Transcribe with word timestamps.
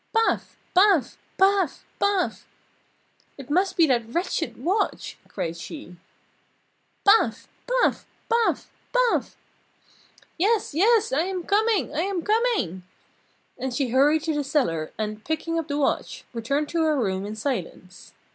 "Paf! 0.15 0.57
Paf! 0.73 1.15
Paf! 1.37 1.85
Paf!" 1.99 2.47
"It 3.37 3.51
must 3.51 3.77
be 3.77 3.85
that 3.85 4.11
wretched 4.11 4.57
watch!" 4.57 5.19
cried 5.27 5.55
she. 5.57 5.95
"Paf! 7.05 7.47
Paf! 7.67 8.07
Paf! 8.27 8.67
Paf!" 8.91 9.37
"Yes! 10.39 10.73
Yes! 10.73 11.13
I 11.13 11.25
am 11.25 11.43
coming! 11.43 11.93
I 11.93 12.01
am 12.01 12.23
coming!" 12.23 12.81
And 13.59 13.75
she 13.75 13.89
hurried 13.89 14.23
to 14.23 14.33
the 14.33 14.43
cellar 14.43 14.91
and, 14.97 15.23
picking 15.23 15.59
up 15.59 15.67
the 15.67 15.77
watch, 15.77 16.23
returned 16.33 16.69
to 16.69 16.81
her 16.81 16.99
room 16.99 17.23
in 17.23 17.35
silence. 17.35 18.13